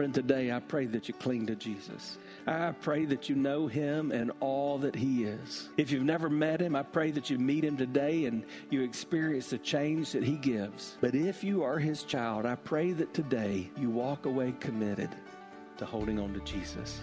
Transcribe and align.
Friend, 0.00 0.14
today 0.14 0.50
I 0.50 0.60
pray 0.60 0.86
that 0.86 1.08
you 1.08 1.12
cling 1.12 1.44
to 1.44 1.54
Jesus. 1.54 2.16
I 2.46 2.72
pray 2.72 3.04
that 3.04 3.28
you 3.28 3.34
know 3.34 3.66
him 3.66 4.12
and 4.12 4.32
all 4.40 4.78
that 4.78 4.94
he 4.94 5.24
is. 5.24 5.68
If 5.76 5.90
you've 5.90 6.04
never 6.04 6.30
met 6.30 6.58
him, 6.58 6.74
I 6.74 6.82
pray 6.82 7.10
that 7.10 7.28
you 7.28 7.38
meet 7.38 7.64
him 7.64 7.76
today 7.76 8.24
and 8.24 8.46
you 8.70 8.80
experience 8.80 9.50
the 9.50 9.58
change 9.58 10.12
that 10.12 10.24
he 10.24 10.36
gives. 10.36 10.96
But 11.02 11.14
if 11.14 11.44
you 11.44 11.62
are 11.62 11.78
his 11.78 12.04
child, 12.04 12.46
I 12.46 12.54
pray 12.54 12.92
that 12.92 13.12
today 13.12 13.70
you 13.78 13.90
walk 13.90 14.24
away 14.24 14.54
committed 14.58 15.10
to 15.76 15.84
holding 15.84 16.18
on 16.18 16.32
to 16.32 16.40
Jesus. 16.50 17.02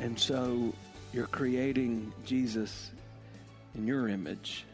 And 0.00 0.18
so 0.18 0.72
you're 1.12 1.26
creating 1.26 2.12
Jesus 2.24 2.90
in 3.74 3.86
your 3.86 4.08
image. 4.08 4.64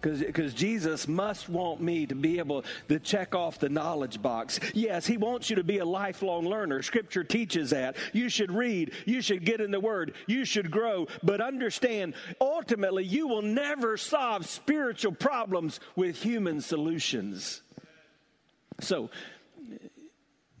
Because 0.00 0.54
Jesus 0.54 1.08
must 1.08 1.48
want 1.48 1.80
me 1.80 2.06
to 2.06 2.14
be 2.14 2.38
able 2.38 2.64
to 2.88 3.00
check 3.00 3.34
off 3.34 3.58
the 3.58 3.68
knowledge 3.68 4.22
box. 4.22 4.60
Yes, 4.72 5.06
He 5.06 5.16
wants 5.16 5.50
you 5.50 5.56
to 5.56 5.64
be 5.64 5.78
a 5.78 5.84
lifelong 5.84 6.46
learner. 6.46 6.82
Scripture 6.82 7.24
teaches 7.24 7.70
that. 7.70 7.96
You 8.12 8.28
should 8.28 8.52
read, 8.52 8.92
you 9.06 9.20
should 9.20 9.44
get 9.44 9.60
in 9.60 9.72
the 9.72 9.80
Word, 9.80 10.14
you 10.28 10.44
should 10.44 10.70
grow. 10.70 11.08
But 11.24 11.40
understand, 11.40 12.14
ultimately, 12.40 13.04
you 13.04 13.26
will 13.26 13.42
never 13.42 13.96
solve 13.96 14.46
spiritual 14.46 15.12
problems 15.12 15.80
with 15.96 16.22
human 16.22 16.60
solutions. 16.60 17.60
So, 18.80 19.10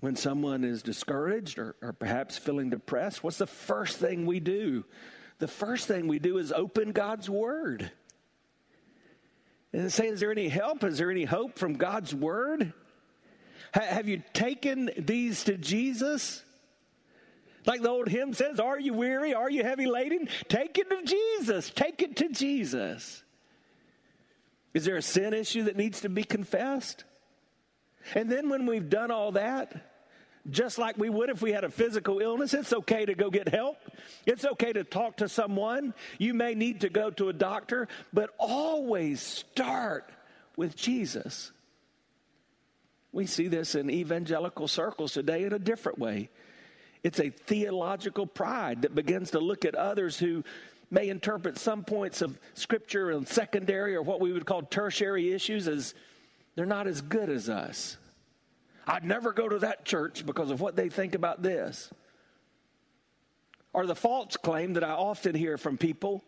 when 0.00 0.16
someone 0.16 0.64
is 0.64 0.82
discouraged 0.82 1.58
or, 1.58 1.74
or, 1.82 1.92
perhaps 1.92 2.38
feeling 2.38 2.70
depressed, 2.70 3.24
what's 3.24 3.38
the 3.38 3.46
first 3.46 3.98
thing 3.98 4.26
we 4.26 4.40
do? 4.40 4.84
The 5.38 5.48
first 5.48 5.88
thing 5.88 6.06
we 6.06 6.18
do 6.18 6.38
is 6.38 6.52
open 6.52 6.92
God's 6.92 7.28
Word. 7.28 7.90
And 9.72 9.92
say, 9.92 10.08
is 10.08 10.20
there 10.20 10.32
any 10.32 10.48
help? 10.48 10.84
Is 10.84 10.98
there 10.98 11.10
any 11.10 11.24
hope 11.24 11.58
from 11.58 11.74
God's 11.74 12.14
Word? 12.14 12.72
Ha- 13.74 13.80
have 13.80 14.08
you 14.08 14.22
taken 14.32 14.90
these 14.96 15.44
to 15.44 15.56
Jesus? 15.56 16.42
Like 17.66 17.82
the 17.82 17.90
old 17.90 18.08
hymn 18.08 18.32
says, 18.32 18.60
Are 18.60 18.80
you 18.80 18.94
weary? 18.94 19.34
Are 19.34 19.50
you 19.50 19.62
heavy 19.62 19.86
laden? 19.86 20.28
Take 20.48 20.78
it 20.78 20.88
to 20.88 21.02
Jesus. 21.04 21.70
Take 21.70 22.00
it 22.00 22.16
to 22.16 22.30
Jesus. 22.30 23.22
Is 24.72 24.84
there 24.84 24.96
a 24.96 25.02
sin 25.02 25.34
issue 25.34 25.64
that 25.64 25.76
needs 25.76 26.00
to 26.02 26.08
be 26.08 26.24
confessed? 26.24 27.04
And 28.14 28.30
then 28.30 28.48
when 28.48 28.64
we've 28.64 28.88
done 28.88 29.10
all 29.10 29.32
that, 29.32 29.87
just 30.50 30.78
like 30.78 30.96
we 30.96 31.10
would 31.10 31.30
if 31.30 31.42
we 31.42 31.52
had 31.52 31.64
a 31.64 31.70
physical 31.70 32.20
illness, 32.20 32.54
it's 32.54 32.72
okay 32.72 33.04
to 33.04 33.14
go 33.14 33.30
get 33.30 33.48
help. 33.48 33.76
It's 34.26 34.44
okay 34.44 34.72
to 34.72 34.84
talk 34.84 35.18
to 35.18 35.28
someone. 35.28 35.94
You 36.18 36.34
may 36.34 36.54
need 36.54 36.82
to 36.82 36.88
go 36.88 37.10
to 37.10 37.28
a 37.28 37.32
doctor, 37.32 37.88
but 38.12 38.30
always 38.38 39.20
start 39.20 40.10
with 40.56 40.76
Jesus. 40.76 41.52
We 43.12 43.26
see 43.26 43.48
this 43.48 43.74
in 43.74 43.90
evangelical 43.90 44.68
circles 44.68 45.12
today 45.12 45.44
in 45.44 45.52
a 45.52 45.58
different 45.58 45.98
way. 45.98 46.30
It's 47.02 47.20
a 47.20 47.30
theological 47.30 48.26
pride 48.26 48.82
that 48.82 48.94
begins 48.94 49.32
to 49.32 49.40
look 49.40 49.64
at 49.64 49.74
others 49.74 50.18
who 50.18 50.44
may 50.90 51.08
interpret 51.08 51.58
some 51.58 51.84
points 51.84 52.22
of 52.22 52.38
scripture 52.54 53.10
and 53.10 53.28
secondary 53.28 53.94
or 53.94 54.02
what 54.02 54.20
we 54.20 54.32
would 54.32 54.46
call 54.46 54.62
tertiary 54.62 55.32
issues 55.32 55.68
as 55.68 55.94
they're 56.54 56.66
not 56.66 56.86
as 56.86 57.00
good 57.02 57.28
as 57.28 57.48
us. 57.48 57.97
I'd 58.88 59.04
never 59.04 59.32
go 59.34 59.48
to 59.48 59.58
that 59.60 59.84
church 59.84 60.24
because 60.24 60.50
of 60.50 60.62
what 60.62 60.74
they 60.74 60.88
think 60.88 61.14
about 61.14 61.42
this. 61.42 61.90
Or 63.74 63.86
the 63.86 63.94
false 63.94 64.36
claim 64.38 64.72
that 64.72 64.82
I 64.82 64.92
often 64.92 65.34
hear 65.34 65.58
from 65.58 65.76
people 65.76 66.24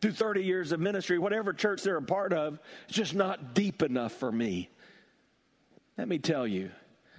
through 0.00 0.12
30 0.12 0.42
years 0.42 0.72
of 0.72 0.80
ministry, 0.80 1.18
whatever 1.18 1.52
church 1.52 1.82
they're 1.82 1.96
a 1.96 2.02
part 2.02 2.32
of, 2.32 2.58
it's 2.88 2.96
just 2.96 3.14
not 3.14 3.54
deep 3.54 3.82
enough 3.82 4.12
for 4.12 4.32
me. 4.32 4.68
Let 5.96 6.08
me 6.08 6.18
tell 6.18 6.46
you, 6.46 6.72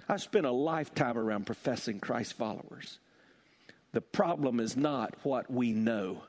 I've 0.08 0.20
spent 0.20 0.44
a 0.44 0.52
lifetime 0.52 1.16
around 1.16 1.46
professing 1.46 1.98
Christ 1.98 2.34
followers. 2.34 2.98
The 3.92 4.00
problem 4.02 4.60
is 4.60 4.76
not 4.76 5.14
what 5.22 5.50
we 5.50 5.72
know. 5.72 6.22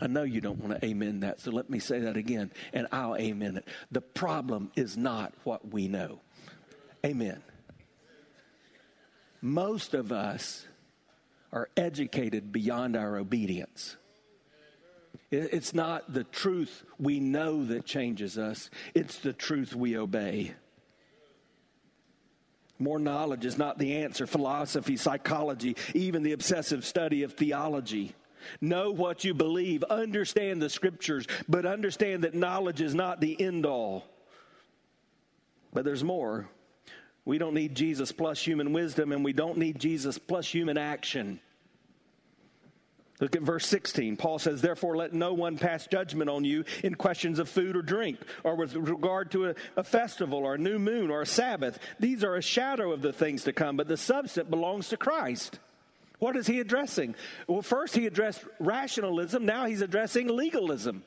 I 0.00 0.08
know 0.08 0.24
you 0.24 0.40
don't 0.40 0.58
want 0.58 0.80
to 0.80 0.84
amen 0.84 1.20
that, 1.20 1.40
so 1.40 1.52
let 1.52 1.70
me 1.70 1.78
say 1.78 2.00
that 2.00 2.16
again, 2.16 2.50
and 2.72 2.88
I'll 2.90 3.16
amen 3.16 3.58
it. 3.58 3.68
The 3.92 4.00
problem 4.00 4.72
is 4.74 4.96
not 4.96 5.32
what 5.44 5.72
we 5.72 5.86
know. 5.86 6.20
Amen. 7.04 7.42
Most 9.42 9.94
of 9.94 10.10
us 10.10 10.66
are 11.52 11.68
educated 11.76 12.50
beyond 12.50 12.96
our 12.96 13.18
obedience. 13.18 13.96
It's 15.30 15.74
not 15.74 16.12
the 16.12 16.24
truth 16.24 16.84
we 16.98 17.20
know 17.20 17.64
that 17.64 17.84
changes 17.84 18.38
us, 18.38 18.70
it's 18.94 19.18
the 19.18 19.32
truth 19.32 19.74
we 19.74 19.96
obey. 19.96 20.54
More 22.78 22.98
knowledge 22.98 23.44
is 23.44 23.56
not 23.56 23.78
the 23.78 23.98
answer. 23.98 24.26
Philosophy, 24.26 24.96
psychology, 24.96 25.76
even 25.94 26.22
the 26.22 26.32
obsessive 26.32 26.84
study 26.84 27.22
of 27.22 27.34
theology 27.34 28.14
Know 28.60 28.90
what 28.90 29.24
you 29.24 29.34
believe, 29.34 29.82
understand 29.84 30.60
the 30.60 30.70
scriptures, 30.70 31.26
but 31.48 31.66
understand 31.66 32.24
that 32.24 32.34
knowledge 32.34 32.80
is 32.80 32.94
not 32.94 33.20
the 33.20 33.40
end 33.40 33.66
all. 33.66 34.04
But 35.72 35.84
there's 35.84 36.04
more. 36.04 36.48
We 37.24 37.38
don't 37.38 37.54
need 37.54 37.74
Jesus 37.74 38.12
plus 38.12 38.40
human 38.40 38.72
wisdom, 38.72 39.12
and 39.12 39.24
we 39.24 39.32
don't 39.32 39.58
need 39.58 39.78
Jesus 39.78 40.18
plus 40.18 40.46
human 40.46 40.76
action. 40.76 41.40
Look 43.20 43.36
at 43.36 43.42
verse 43.42 43.66
16. 43.66 44.16
Paul 44.16 44.38
says, 44.38 44.60
Therefore, 44.60 44.96
let 44.96 45.12
no 45.12 45.32
one 45.32 45.56
pass 45.56 45.86
judgment 45.86 46.28
on 46.28 46.44
you 46.44 46.64
in 46.82 46.96
questions 46.96 47.38
of 47.38 47.48
food 47.48 47.76
or 47.76 47.82
drink, 47.82 48.18
or 48.42 48.56
with 48.56 48.74
regard 48.74 49.30
to 49.30 49.50
a, 49.50 49.54
a, 49.76 49.84
festival, 49.84 50.40
or 50.40 50.54
a 50.54 50.58
new 50.58 50.78
moon, 50.78 51.10
or 51.10 51.22
a 51.22 51.26
Sabbath. 51.26 51.78
These 52.00 52.24
are 52.24 52.34
a 52.34 52.42
shadow 52.42 52.92
of 52.92 53.02
the 53.02 53.12
things 53.12 53.44
to 53.44 53.52
come, 53.52 53.76
but 53.76 53.88
the 53.88 53.96
substance 53.96 54.50
belongs 54.50 54.88
to 54.88 54.96
Christ. 54.96 55.58
What 56.18 56.36
is 56.36 56.46
he 56.46 56.60
addressing? 56.60 57.14
Well, 57.46 57.62
first 57.62 57.94
he 57.94 58.06
addressed 58.06 58.44
rationalism, 58.58 59.46
now 59.46 59.66
he's 59.66 59.82
addressing 59.82 60.28
legalism. 60.28 61.04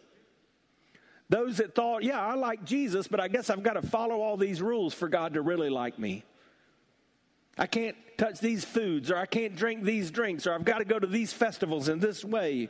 Those 1.30 1.58
that 1.58 1.76
thought, 1.76 2.04
yeah, 2.04 2.20
I 2.20 2.36
like 2.36 2.64
Jesus, 2.64 3.08
but 3.08 3.20
I 3.20 3.28
guess 3.28 3.50
I've 3.50 3.64
got 3.64 3.74
to 3.74 3.82
follow 3.82 4.22
all 4.22 4.38
these 4.38 4.62
rules 4.62 4.94
for 4.94 5.10
God 5.10 5.34
to 5.34 5.42
really 5.42 5.70
like 5.70 6.00
me. 6.00 6.24
I 7.58 7.66
can't 7.66 7.98
touch 8.18 8.40
these 8.40 8.64
foods, 8.64 9.12
or 9.12 9.18
I 9.18 9.26
can't 9.26 9.56
drink 9.56 9.84
these 9.84 10.12
drinks, 10.12 10.48
or 10.48 10.54
I've 10.54 10.64
got 10.64 10.78
to 10.78 10.86
go 10.86 10.98
to 10.98 11.08
these 11.08 11.34
festivals 11.34 11.90
in 11.90 12.00
this 12.00 12.24
way. 12.24 12.70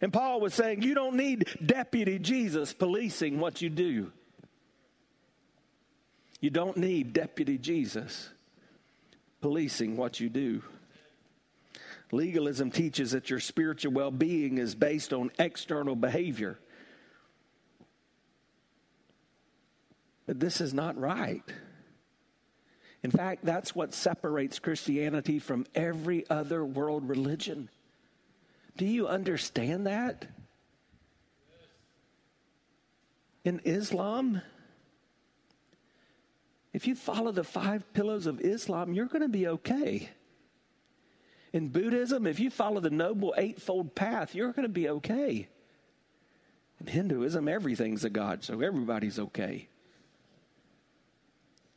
And 0.00 0.12
Paul 0.12 0.40
was 0.40 0.52
saying, 0.52 0.82
you 0.82 0.94
don't 0.94 1.16
need 1.16 1.46
deputy 1.64 2.18
Jesus 2.18 2.72
policing 2.72 3.40
what 3.40 3.62
you 3.62 3.70
do. 3.70 4.12
You 6.40 6.50
don't 6.50 6.76
need 6.76 7.12
deputy 7.12 7.58
Jesus 7.58 8.28
policing 9.40 9.96
what 9.96 10.20
you 10.20 10.28
do. 10.28 10.62
Legalism 12.12 12.70
teaches 12.70 13.12
that 13.12 13.28
your 13.30 13.40
spiritual 13.40 13.92
well 13.92 14.10
being 14.10 14.58
is 14.58 14.74
based 14.74 15.12
on 15.12 15.30
external 15.38 15.96
behavior. 15.96 16.58
This 20.28 20.60
is 20.60 20.74
not 20.74 20.98
right. 20.98 21.42
In 23.02 23.10
fact, 23.10 23.44
that's 23.44 23.74
what 23.74 23.94
separates 23.94 24.58
Christianity 24.58 25.38
from 25.38 25.66
every 25.74 26.28
other 26.28 26.64
world 26.64 27.08
religion. 27.08 27.68
Do 28.76 28.84
you 28.84 29.08
understand 29.08 29.86
that? 29.86 30.26
In 33.44 33.60
Islam, 33.64 34.42
If 36.72 36.86
you 36.86 36.94
follow 36.94 37.32
the 37.32 37.44
five 37.44 37.92
pillars 37.92 38.26
of 38.26 38.40
Islam, 38.40 38.92
you're 38.92 39.06
going 39.06 39.22
to 39.22 39.28
be 39.28 39.48
okay. 39.48 40.10
In 41.52 41.68
Buddhism, 41.68 42.26
if 42.26 42.38
you 42.38 42.50
follow 42.50 42.80
the 42.80 42.90
Noble 42.90 43.34
Eightfold 43.36 43.94
Path, 43.94 44.34
you're 44.34 44.52
going 44.52 44.68
to 44.68 44.72
be 44.72 44.88
okay. 44.88 45.48
In 46.80 46.86
Hinduism, 46.86 47.48
everything's 47.48 48.04
a 48.04 48.10
God, 48.10 48.44
so 48.44 48.60
everybody's 48.60 49.18
okay. 49.18 49.68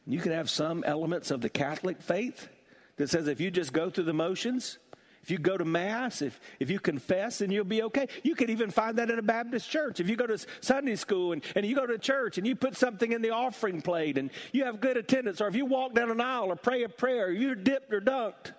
You 0.06 0.19
can 0.19 0.31
have 0.31 0.50
some 0.50 0.83
elements 0.83 1.31
of 1.31 1.42
the 1.42 1.50
Catholic 1.50 2.01
faith 2.01 2.50
that 2.98 3.09
says 3.09 3.27
if 3.27 3.39
you 3.39 3.51
just 3.51 3.74
go 3.74 3.89
through 3.89 4.06
the 4.06 4.13
motions, 4.13 4.77
if 5.21 5.30
you 5.30 5.38
go 5.38 5.56
to 5.56 5.65
Mass, 5.65 6.24
if, 6.24 6.39
if 6.59 6.71
you 6.71 6.80
confess, 6.80 7.39
then 7.39 7.51
you'll 7.51 7.63
be 7.63 7.83
okay. 7.83 8.07
You 8.24 8.33
can 8.33 8.50
even 8.50 8.71
find 8.71 8.98
that 8.98 9.12
in 9.12 9.19
a 9.19 9.24
Baptist 9.24 9.69
church. 9.69 10.00
If 10.00 10.09
you 10.09 10.15
go 10.15 10.25
to 10.25 10.39
Sunday 10.62 10.95
school 10.95 11.33
and, 11.33 11.44
and 11.56 11.63
you 11.63 11.75
go 11.75 11.86
to 11.86 12.00
church 12.00 12.39
and 12.39 12.48
you 12.48 12.56
put 12.56 12.75
something 12.75 13.12
in 13.12 13.21
the 13.21 13.30
offering 13.30 13.81
plate 13.81 14.18
and 14.18 14.31
you 14.51 14.65
have 14.65 14.81
good 14.81 14.98
attendance, 14.98 15.39
or 15.39 15.48
if 15.48 15.56
you 15.56 15.65
walk 15.65 15.94
down 15.94 16.09
an 16.09 16.19
aisle 16.19 16.51
or 16.51 16.56
pray 16.56 16.83
a 16.83 16.89
prayer, 16.89 17.27
or 17.27 17.31
you're 17.31 17.54
dipped 17.54 17.94
or 17.94 18.01
dunked. 18.01 18.54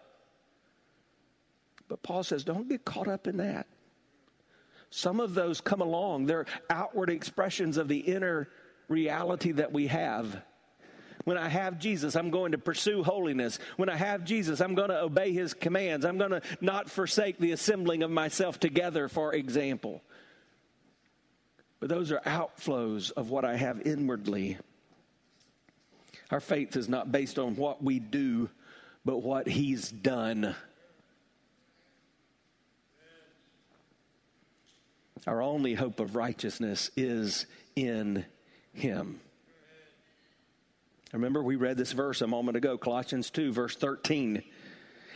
But 1.89 2.03
Paul 2.05 2.23
says, 2.23 2.45
don't 2.45 2.69
get 2.69 2.85
caught 2.85 3.09
up 3.09 3.27
in 3.27 3.39
that. 3.39 3.67
Some 4.91 5.21
of 5.21 5.35
those 5.35 5.61
come 5.61 5.81
along, 5.81 6.27
they're 6.27 6.47
outward 6.71 7.11
expressions 7.11 7.77
of 7.77 7.89
the 7.89 7.99
inner 7.99 8.49
reality 8.89 9.53
that 9.53 9.73
we 9.73 9.89
have. 9.89 10.43
When 11.25 11.39
I 11.39 11.49
have 11.49 11.79
Jesus, 11.79 12.17
I'm 12.17 12.31
going 12.31 12.53
to 12.53 12.59
pursue 12.59 13.03
holiness. 13.03 13.59
When 13.77 13.89
I 13.89 13.97
have 13.97 14.25
Jesus, 14.25 14.61
I'm 14.61 14.75
going 14.75 14.91
to 14.91 15.01
obey 15.01 15.33
his 15.33 15.55
commands. 15.55 16.05
I'm 16.05 16.19
going 16.19 16.31
to 16.33 16.43
not 16.61 16.91
forsake 16.91 17.39
the 17.39 17.53
assembling 17.53 18.03
of 18.03 18.11
myself 18.11 18.59
together, 18.59 19.09
for 19.09 19.35
example. 19.35 20.03
But 21.81 21.89
those 21.89 22.13
are 22.13 22.21
outflows 22.21 23.13
of 23.13 23.31
what 23.31 23.45
I 23.45 23.57
have 23.57 23.83
inwardly. 23.87 24.59
Our 26.31 26.41
faith 26.41 26.77
is 26.77 26.89
not 26.89 27.13
based 27.13 27.39
on 27.39 27.57
what 27.57 27.83
we 27.83 27.99
do, 27.99 28.49
but 29.05 29.19
what 29.19 29.47
he's 29.49 29.91
done. 29.91 30.55
Our 35.27 35.43
only 35.43 35.75
hope 35.75 36.01
of 36.01 36.17
righteousness 36.17 36.91
is 36.97 37.47
in 37.77 38.25
him. 38.73 39.21
Remember, 41.13 41.43
we 41.43 41.57
read 41.57 41.77
this 41.77 41.93
verse 41.93 42.23
a 42.23 42.27
moment 42.27 42.57
ago, 42.57 42.79
Colossians 42.79 43.31
2, 43.31 43.53
verse 43.53 43.77
13. 43.77 44.43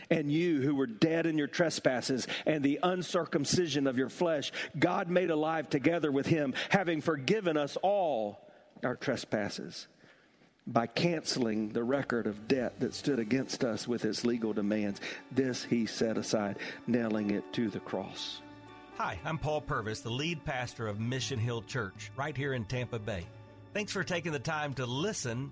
And 0.09 0.31
you 0.31 0.61
who 0.61 0.75
were 0.75 0.87
dead 0.87 1.25
in 1.25 1.37
your 1.37 1.47
trespasses 1.47 2.27
and 2.45 2.63
the 2.63 2.79
uncircumcision 2.81 3.87
of 3.87 3.97
your 3.97 4.09
flesh, 4.09 4.51
God 4.77 5.09
made 5.09 5.31
alive 5.31 5.69
together 5.69 6.11
with 6.11 6.27
him, 6.27 6.53
having 6.69 7.01
forgiven 7.01 7.57
us 7.57 7.77
all 7.81 8.39
our 8.83 8.95
trespasses 8.95 9.87
by 10.67 10.85
canceling 10.85 11.69
the 11.69 11.83
record 11.83 12.27
of 12.27 12.47
debt 12.47 12.79
that 12.79 12.93
stood 12.93 13.19
against 13.19 13.63
us 13.63 13.87
with 13.87 14.05
its 14.05 14.23
legal 14.23 14.53
demands. 14.53 15.01
This 15.31 15.63
he 15.63 15.85
set 15.85 16.17
aside, 16.17 16.57
nailing 16.85 17.31
it 17.31 17.51
to 17.53 17.69
the 17.69 17.79
cross. 17.79 18.41
Hi, 18.97 19.19
I'm 19.25 19.37
Paul 19.37 19.61
Purvis, 19.61 20.01
the 20.01 20.09
lead 20.09 20.43
pastor 20.45 20.87
of 20.87 20.99
Mission 20.99 21.39
Hill 21.39 21.61
Church, 21.63 22.11
right 22.15 22.35
here 22.35 22.53
in 22.53 22.65
Tampa 22.65 22.99
Bay. 22.99 23.25
Thanks 23.73 23.91
for 23.91 24.03
taking 24.03 24.31
the 24.31 24.39
time 24.39 24.73
to 24.75 24.85
listen 24.85 25.51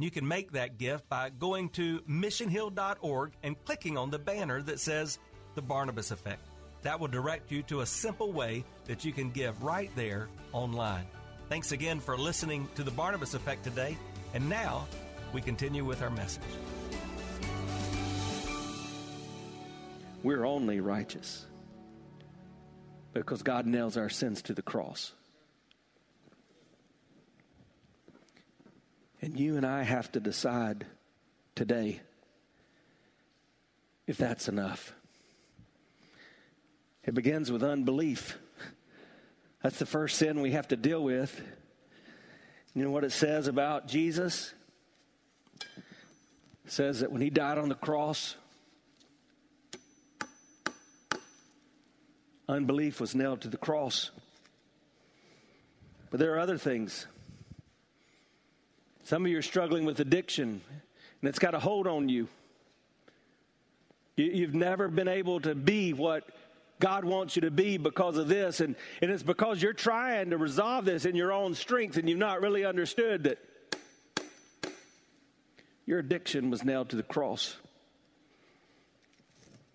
And 0.00 0.04
you 0.06 0.10
can 0.10 0.26
make 0.26 0.52
that 0.52 0.78
gift 0.78 1.06
by 1.10 1.28
going 1.28 1.68
to 1.72 2.00
missionhill.org 2.08 3.32
and 3.42 3.64
clicking 3.66 3.98
on 3.98 4.10
the 4.10 4.18
banner 4.18 4.62
that 4.62 4.80
says 4.80 5.18
The 5.56 5.60
Barnabas 5.60 6.10
Effect. 6.10 6.40
That 6.80 6.98
will 6.98 7.08
direct 7.08 7.52
you 7.52 7.62
to 7.64 7.82
a 7.82 7.86
simple 7.86 8.32
way 8.32 8.64
that 8.86 9.04
you 9.04 9.12
can 9.12 9.28
give 9.30 9.62
right 9.62 9.90
there 9.96 10.30
online. 10.54 11.04
Thanks 11.50 11.72
again 11.72 12.00
for 12.00 12.16
listening 12.16 12.66
to 12.76 12.82
The 12.82 12.90
Barnabas 12.90 13.34
Effect 13.34 13.62
today. 13.62 13.98
And 14.32 14.48
now 14.48 14.88
we 15.34 15.42
continue 15.42 15.84
with 15.84 16.00
our 16.00 16.08
message. 16.08 16.44
We're 20.22 20.46
only 20.46 20.80
righteous 20.80 21.44
because 23.12 23.42
God 23.42 23.66
nails 23.66 23.98
our 23.98 24.08
sins 24.08 24.40
to 24.44 24.54
the 24.54 24.62
cross. 24.62 25.12
And 29.22 29.38
you 29.38 29.56
and 29.56 29.66
I 29.66 29.82
have 29.82 30.10
to 30.12 30.20
decide 30.20 30.86
today 31.54 32.00
if 34.06 34.16
that's 34.16 34.48
enough. 34.48 34.94
It 37.04 37.14
begins 37.14 37.52
with 37.52 37.62
unbelief. 37.62 38.38
That's 39.62 39.78
the 39.78 39.86
first 39.86 40.16
sin 40.16 40.40
we 40.40 40.52
have 40.52 40.68
to 40.68 40.76
deal 40.76 41.02
with. 41.02 41.40
You 42.74 42.84
know 42.84 42.90
what 42.90 43.04
it 43.04 43.12
says 43.12 43.46
about 43.46 43.88
Jesus? 43.88 44.54
It 45.60 46.72
says 46.72 47.00
that 47.00 47.12
when 47.12 47.20
he 47.20 47.30
died 47.30 47.58
on 47.58 47.68
the 47.68 47.74
cross, 47.74 48.36
unbelief 52.48 53.00
was 53.00 53.14
nailed 53.14 53.42
to 53.42 53.48
the 53.48 53.56
cross. 53.56 54.10
But 56.10 56.20
there 56.20 56.34
are 56.34 56.38
other 56.38 56.58
things. 56.58 57.06
Some 59.10 59.24
of 59.24 59.32
you 59.32 59.38
are 59.38 59.42
struggling 59.42 59.86
with 59.86 59.98
addiction, 59.98 60.60
and 61.20 61.28
it's 61.28 61.40
got 61.40 61.52
a 61.52 61.58
hold 61.58 61.88
on 61.88 62.08
you. 62.08 62.28
You've 64.14 64.54
never 64.54 64.86
been 64.86 65.08
able 65.08 65.40
to 65.40 65.56
be 65.56 65.92
what 65.92 66.28
God 66.78 67.04
wants 67.04 67.34
you 67.34 67.42
to 67.42 67.50
be 67.50 67.76
because 67.76 68.16
of 68.18 68.28
this, 68.28 68.60
and, 68.60 68.76
and 69.02 69.10
it's 69.10 69.24
because 69.24 69.60
you're 69.60 69.72
trying 69.72 70.30
to 70.30 70.38
resolve 70.38 70.84
this 70.84 71.06
in 71.06 71.16
your 71.16 71.32
own 71.32 71.56
strength, 71.56 71.96
and 71.96 72.08
you've 72.08 72.20
not 72.20 72.40
really 72.40 72.64
understood 72.64 73.24
that 73.24 73.38
your 75.86 75.98
addiction 75.98 76.48
was 76.48 76.62
nailed 76.62 76.90
to 76.90 76.96
the 76.96 77.02
cross. 77.02 77.56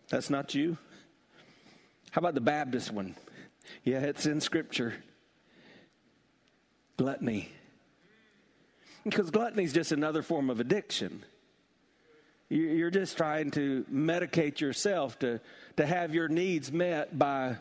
That's 0.07 0.29
not 0.29 0.55
you. 0.55 0.77
How 2.11 2.19
about 2.19 2.35
the 2.35 2.39
Baptist 2.39 2.89
one? 2.89 3.17
Yeah, 3.83 3.99
it's 3.99 4.25
in 4.25 4.39
Scripture. 4.39 4.93
Gluttony. 6.95 7.49
Because 9.05 9.29
gluttony 9.29 9.63
is 9.63 9.71
just 9.71 9.91
another 9.91 10.23
form 10.23 10.49
of 10.49 10.59
addiction. 10.59 11.23
You're 12.49 12.91
just 12.91 13.17
trying 13.17 13.51
to 13.51 13.85
medicate 13.91 14.59
yourself 14.59 15.17
to, 15.19 15.39
to 15.77 15.85
have 15.85 16.13
your 16.13 16.27
needs 16.27 16.71
met 16.71 17.17
by 17.17 17.57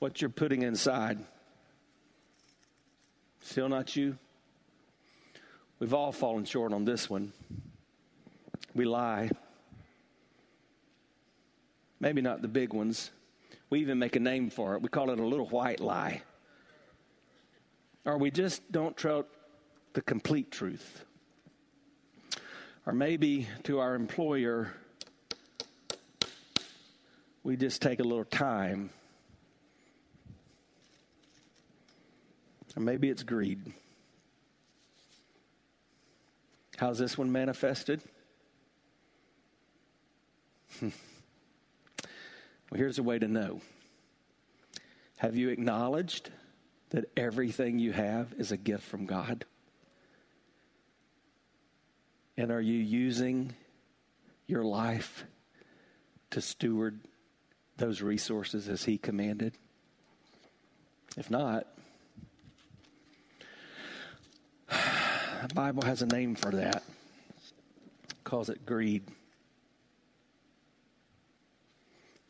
what 0.00 0.20
you're 0.20 0.30
putting 0.30 0.62
inside. 0.62 1.18
Still 3.40 3.68
not 3.68 3.94
you? 3.94 4.18
We've 5.78 5.94
all 5.94 6.12
fallen 6.12 6.44
short 6.44 6.72
on 6.72 6.84
this 6.84 7.08
one. 7.08 7.32
We 8.74 8.84
lie. 8.84 9.30
Maybe 12.00 12.22
not 12.22 12.42
the 12.42 12.48
big 12.48 12.72
ones. 12.72 13.10
We 13.70 13.80
even 13.80 13.98
make 13.98 14.16
a 14.16 14.20
name 14.20 14.50
for 14.50 14.74
it. 14.74 14.82
We 14.82 14.88
call 14.88 15.10
it 15.10 15.18
a 15.18 15.26
little 15.26 15.46
white 15.46 15.80
lie 15.80 16.22
or 18.06 18.16
we 18.16 18.30
just 18.30 18.70
don't 18.70 18.96
tell 18.96 19.26
the 19.92 20.00
complete 20.00 20.50
truth. 20.52 21.04
Or 22.86 22.92
maybe 22.92 23.48
to 23.64 23.80
our 23.80 23.96
employer, 23.96 24.72
we 27.42 27.56
just 27.56 27.82
take 27.82 27.98
a 27.98 28.04
little 28.04 28.24
time. 28.24 28.90
Or 32.76 32.82
maybe 32.82 33.10
it's 33.10 33.24
greed. 33.24 33.60
How's 36.76 36.98
this 36.98 37.18
one 37.18 37.32
manifested? 37.32 38.02
Hmm. 40.78 40.90
well, 42.70 42.78
here's 42.78 42.98
a 42.98 43.02
way 43.02 43.18
to 43.18 43.26
know. 43.26 43.62
Have 45.16 45.36
you 45.36 45.48
acknowledged 45.48 46.30
that 46.90 47.10
everything 47.16 47.78
you 47.78 47.92
have 47.92 48.32
is 48.38 48.52
a 48.52 48.56
gift 48.56 48.84
from 48.84 49.06
God? 49.06 49.44
And 52.36 52.50
are 52.50 52.60
you 52.60 52.78
using 52.78 53.54
your 54.46 54.62
life 54.62 55.24
to 56.30 56.40
steward 56.40 57.00
those 57.78 58.02
resources 58.02 58.68
as 58.68 58.84
He 58.84 58.98
commanded? 58.98 59.54
If 61.16 61.30
not, 61.30 61.66
the 64.68 65.54
Bible 65.54 65.82
has 65.84 66.02
a 66.02 66.06
name 66.06 66.34
for 66.34 66.50
that. 66.52 66.82
calls 68.22 68.48
it 68.48 68.66
greed. 68.66 69.04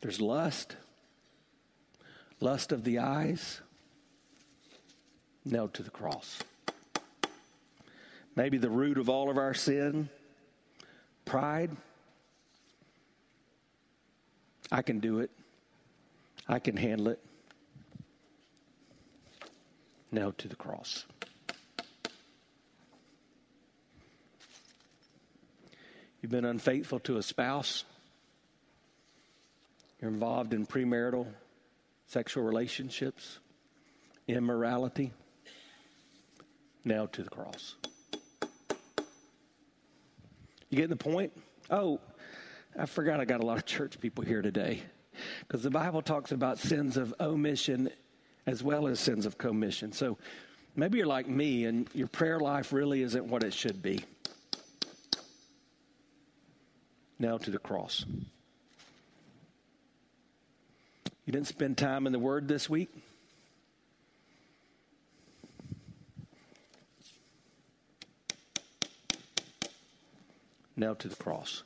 There's 0.01 0.21
lust, 0.21 0.75
lust 2.39 2.71
of 2.71 2.83
the 2.83 2.99
eyes, 2.99 3.61
nailed 5.51 5.73
to 5.75 5.83
the 5.83 5.89
cross. 5.89 6.39
Maybe 8.35 8.57
the 8.57 8.69
root 8.69 8.97
of 8.97 9.09
all 9.09 9.29
of 9.29 9.37
our 9.37 9.53
sin, 9.53 10.09
pride. 11.25 11.71
I 14.71 14.81
can 14.81 14.99
do 14.99 15.19
it. 15.19 15.31
I 16.47 16.59
can 16.59 16.77
handle 16.77 17.09
it. 17.09 17.19
Nailed 20.11 20.37
to 20.39 20.47
the 20.47 20.55
cross. 20.55 21.05
You've 26.21 26.31
been 26.31 26.45
unfaithful 26.45 26.99
to 27.01 27.17
a 27.17 27.23
spouse. 27.23 27.85
You're 30.01 30.11
involved 30.11 30.53
in 30.53 30.65
premarital 30.65 31.27
sexual 32.07 32.43
relationships, 32.43 33.39
immorality, 34.27 35.11
nailed 36.83 37.13
to 37.13 37.23
the 37.23 37.29
cross. 37.29 37.75
You 40.69 40.75
getting 40.75 40.89
the 40.89 40.95
point? 40.95 41.31
Oh, 41.69 41.99
I 42.77 42.85
forgot 42.85 43.19
I 43.19 43.25
got 43.25 43.39
a 43.39 43.45
lot 43.45 43.57
of 43.57 43.65
church 43.65 43.99
people 43.99 44.23
here 44.23 44.41
today 44.41 44.81
because 45.47 45.63
the 45.63 45.69
Bible 45.69 46.01
talks 46.01 46.31
about 46.31 46.59
sins 46.59 46.97
of 46.97 47.13
omission 47.19 47.89
as 48.45 48.63
well 48.63 48.87
as 48.87 48.99
sins 48.99 49.25
of 49.25 49.37
commission. 49.37 49.91
So 49.91 50.17
maybe 50.75 50.97
you're 50.97 51.07
like 51.07 51.27
me 51.27 51.65
and 51.65 51.89
your 51.93 52.07
prayer 52.07 52.39
life 52.39 52.71
really 52.71 53.01
isn't 53.01 53.25
what 53.25 53.43
it 53.43 53.53
should 53.53 53.81
be. 53.81 54.03
Now 57.19 57.37
to 57.37 57.51
the 57.51 57.57
cross. 57.57 58.05
You 61.25 61.33
didn't 61.33 61.47
spend 61.47 61.77
time 61.77 62.05
in 62.07 62.13
the 62.13 62.19
Word 62.19 62.47
this 62.47 62.69
week? 62.69 62.89
Now 70.77 70.93
to 70.93 71.09
the 71.09 71.15
cross. 71.15 71.63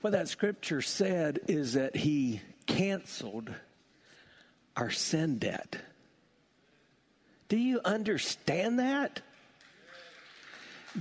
What 0.00 0.12
that 0.12 0.28
scripture 0.28 0.80
said 0.80 1.40
is 1.48 1.72
that 1.74 1.96
he 1.96 2.40
canceled 2.66 3.52
our 4.76 4.90
sin 4.90 5.38
debt. 5.38 5.76
Do 7.48 7.56
you 7.56 7.80
understand 7.84 8.78
that? 8.78 9.20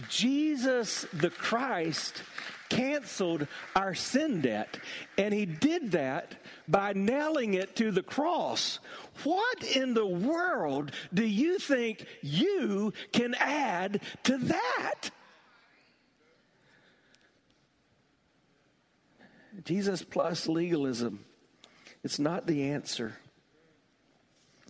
Jesus 0.09 1.05
the 1.13 1.29
Christ 1.29 2.23
canceled 2.69 3.47
our 3.75 3.93
sin 3.93 4.41
debt, 4.41 4.79
and 5.17 5.33
he 5.33 5.45
did 5.45 5.91
that 5.91 6.33
by 6.67 6.93
nailing 6.93 7.53
it 7.53 7.75
to 7.75 7.91
the 7.91 8.01
cross. 8.01 8.79
What 9.23 9.63
in 9.63 9.93
the 9.93 10.07
world 10.07 10.91
do 11.13 11.25
you 11.25 11.59
think 11.59 12.05
you 12.21 12.93
can 13.11 13.35
add 13.35 14.01
to 14.23 14.37
that? 14.37 15.11
Jesus 19.65 20.03
plus 20.03 20.47
legalism. 20.47 21.23
It's 22.03 22.19
not 22.19 22.47
the 22.47 22.69
answer. 22.69 23.17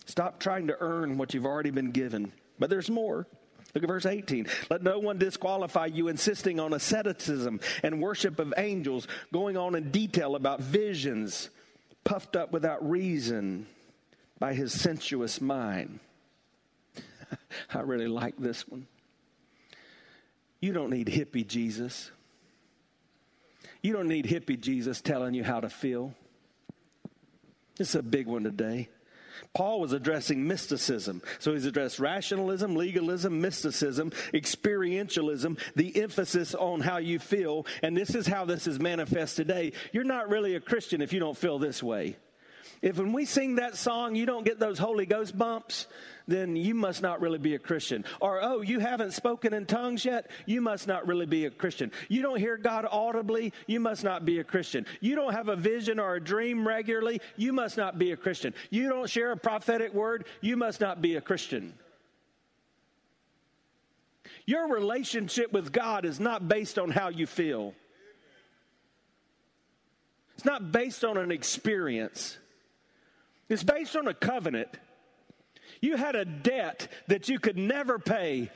Stop 0.05 0.39
trying 0.39 0.67
to 0.67 0.77
earn 0.79 1.17
what 1.17 1.33
you've 1.33 1.45
already 1.45 1.71
been 1.71 1.91
given. 1.91 2.31
But 2.59 2.69
there's 2.69 2.89
more. 2.89 3.27
Look 3.73 3.83
at 3.83 3.87
verse 3.87 4.05
18. 4.05 4.47
Let 4.69 4.83
no 4.83 4.99
one 4.99 5.17
disqualify 5.17 5.87
you 5.87 6.07
insisting 6.07 6.59
on 6.59 6.73
asceticism 6.73 7.59
and 7.81 8.01
worship 8.01 8.37
of 8.37 8.53
angels, 8.57 9.07
going 9.31 9.57
on 9.57 9.75
in 9.75 9.89
detail 9.89 10.35
about 10.35 10.59
visions, 10.59 11.49
puffed 12.03 12.35
up 12.35 12.51
without 12.51 12.87
reason 12.87 13.65
by 14.37 14.53
his 14.53 14.79
sensuous 14.79 15.41
mind. 15.41 15.99
I 17.73 17.79
really 17.79 18.07
like 18.07 18.37
this 18.37 18.67
one. 18.67 18.87
You 20.59 20.71
don't 20.71 20.91
need 20.91 21.07
hippie 21.07 21.47
Jesus. 21.47 22.11
You 23.83 23.93
don't 23.93 24.07
need 24.07 24.25
hippie 24.25 24.59
Jesus 24.59 25.01
telling 25.01 25.33
you 25.33 25.43
how 25.43 25.59
to 25.59 25.69
feel. 25.69 26.15
Is 27.79 27.95
a 27.95 28.01
big 28.01 28.27
one 28.27 28.43
today. 28.43 28.89
Paul 29.53 29.81
was 29.81 29.93
addressing 29.93 30.47
mysticism. 30.47 31.21
So 31.39 31.53
he's 31.53 31.65
addressed 31.65 31.99
rationalism, 31.99 32.75
legalism, 32.75 33.41
mysticism, 33.41 34.11
experientialism, 34.33 35.59
the 35.75 36.01
emphasis 36.01 36.55
on 36.55 36.81
how 36.81 36.97
you 36.97 37.19
feel. 37.19 37.65
And 37.81 37.95
this 37.97 38.15
is 38.15 38.25
how 38.25 38.45
this 38.45 38.67
is 38.67 38.79
manifest 38.79 39.35
today. 39.35 39.73
You're 39.91 40.03
not 40.03 40.29
really 40.29 40.55
a 40.55 40.59
Christian 40.59 41.01
if 41.01 41.13
you 41.13 41.19
don't 41.19 41.37
feel 41.37 41.59
this 41.59 41.83
way. 41.83 42.15
If 42.81 42.97
when 42.97 43.13
we 43.13 43.25
sing 43.25 43.55
that 43.55 43.75
song, 43.75 44.15
you 44.15 44.25
don't 44.25 44.45
get 44.45 44.59
those 44.59 44.77
Holy 44.77 45.05
Ghost 45.05 45.37
bumps, 45.37 45.87
then 46.27 46.55
you 46.55 46.73
must 46.73 47.01
not 47.01 47.21
really 47.21 47.37
be 47.37 47.55
a 47.55 47.59
Christian. 47.59 48.05
Or, 48.21 48.41
oh, 48.41 48.61
you 48.61 48.79
haven't 48.79 49.13
spoken 49.13 49.53
in 49.53 49.65
tongues 49.65 50.05
yet? 50.05 50.29
You 50.45 50.61
must 50.61 50.87
not 50.87 51.07
really 51.07 51.25
be 51.25 51.45
a 51.45 51.49
Christian. 51.49 51.91
You 52.07 52.21
don't 52.21 52.39
hear 52.39 52.57
God 52.57 52.85
audibly? 52.89 53.53
You 53.67 53.79
must 53.79 54.03
not 54.03 54.25
be 54.25 54.39
a 54.39 54.43
Christian. 54.43 54.85
You 55.01 55.15
don't 55.15 55.33
have 55.33 55.49
a 55.49 55.55
vision 55.55 55.99
or 55.99 56.15
a 56.15 56.23
dream 56.23 56.67
regularly? 56.67 57.21
You 57.35 57.53
must 57.53 57.77
not 57.77 57.99
be 57.99 58.11
a 58.11 58.17
Christian. 58.17 58.53
You 58.69 58.89
don't 58.89 59.09
share 59.09 59.31
a 59.31 59.37
prophetic 59.37 59.93
word? 59.93 60.25
You 60.41 60.57
must 60.57 60.79
not 60.79 61.01
be 61.01 61.15
a 61.15 61.21
Christian. 61.21 61.73
Your 64.45 64.67
relationship 64.67 65.53
with 65.53 65.71
God 65.71 66.05
is 66.05 66.19
not 66.19 66.47
based 66.47 66.77
on 66.77 66.91
how 66.91 67.09
you 67.09 67.25
feel. 67.25 67.73
It's 70.35 70.45
not 70.45 70.71
based 70.71 71.05
on 71.05 71.17
an 71.17 71.31
experience. 71.31 72.37
It's 73.49 73.63
based 73.63 73.95
on 73.95 74.07
a 74.07 74.13
covenant. 74.13 74.69
You 75.83 75.97
had 75.97 76.15
a 76.15 76.23
debt 76.23 76.87
that 77.07 77.27
you 77.27 77.39
could 77.39 77.57
never 77.57 77.99
pay. 77.99 78.49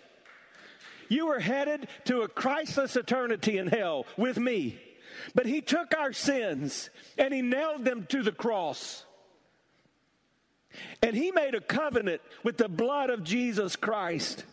You 1.10 1.28
were 1.28 1.42
headed 1.42 1.90
to 2.06 2.22
a 2.22 2.30
Christless 2.30 2.96
eternity 2.96 3.58
in 3.58 3.68
hell 3.68 4.06
with 4.16 4.38
me. 4.40 4.80
But 5.36 5.46
he 5.46 5.60
took 5.60 5.94
our 5.94 6.14
sins 6.14 6.90
and 7.18 7.34
he 7.34 7.42
nailed 7.42 7.84
them 7.84 8.06
to 8.12 8.24
the 8.24 8.32
cross. 8.32 9.04
And 11.04 11.18
he 11.18 11.32
made 11.32 11.54
a 11.54 11.60
covenant 11.60 12.22
with 12.44 12.56
the 12.56 12.70
blood 12.70 13.10
of 13.10 13.26
Jesus 13.26 13.76
Christ 13.76 14.46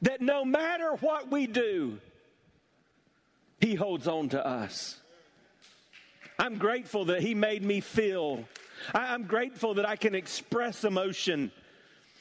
that 0.00 0.22
no 0.22 0.46
matter 0.46 0.92
what 1.00 1.30
we 1.30 1.46
do, 1.46 1.98
he 3.60 3.74
holds 3.74 4.08
on 4.08 4.30
to 4.30 4.46
us. 4.46 4.98
I'm 6.38 6.56
grateful 6.56 7.04
that 7.06 7.20
he 7.20 7.34
made 7.34 7.62
me 7.62 7.80
feel 7.80 8.46
I'm 8.94 9.24
grateful 9.24 9.74
that 9.74 9.88
I 9.88 9.96
can 9.96 10.14
express 10.14 10.84
emotion, 10.84 11.52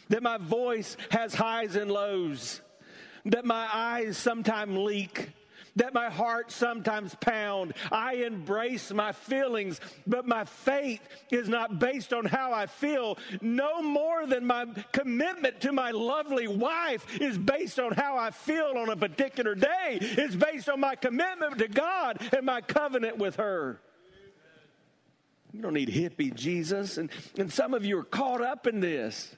that 0.09 0.23
my 0.23 0.37
voice 0.37 0.97
has 1.11 1.33
highs 1.33 1.75
and 1.75 1.91
lows, 1.91 2.61
that 3.25 3.45
my 3.45 3.67
eyes 3.71 4.17
sometimes 4.17 4.77
leak, 4.77 5.29
that 5.77 5.93
my 5.93 6.09
heart 6.09 6.51
sometimes 6.51 7.15
pound. 7.15 7.73
I 7.91 8.15
embrace 8.15 8.91
my 8.91 9.11
feelings, 9.11 9.79
but 10.05 10.27
my 10.27 10.43
faith 10.43 11.01
is 11.31 11.47
not 11.47 11.79
based 11.79 12.13
on 12.13 12.25
how 12.25 12.51
I 12.51 12.65
feel. 12.65 13.17
No 13.41 13.81
more 13.81 14.25
than 14.25 14.45
my 14.45 14.65
commitment 14.91 15.61
to 15.61 15.71
my 15.71 15.91
lovely 15.91 16.47
wife 16.47 17.21
is 17.21 17.37
based 17.37 17.79
on 17.79 17.93
how 17.93 18.17
I 18.17 18.31
feel 18.31 18.73
on 18.75 18.89
a 18.89 18.97
particular 18.97 19.55
day. 19.55 19.99
It's 20.01 20.35
based 20.35 20.67
on 20.67 20.79
my 20.79 20.95
commitment 20.95 21.59
to 21.59 21.67
God 21.67 22.21
and 22.35 22.45
my 22.45 22.61
covenant 22.61 23.17
with 23.17 23.35
her. 23.35 23.79
You 25.53 25.61
don't 25.61 25.73
need 25.73 25.89
hippie 25.89 26.33
Jesus. 26.33 26.97
And, 26.97 27.09
and 27.37 27.51
some 27.51 27.73
of 27.73 27.85
you 27.85 27.99
are 27.99 28.03
caught 28.03 28.41
up 28.41 28.67
in 28.67 28.79
this. 28.79 29.35